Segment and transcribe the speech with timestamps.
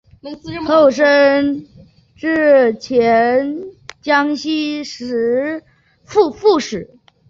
[0.67, 1.67] 后升
[2.15, 4.81] 任江西
[6.03, 6.89] 副使。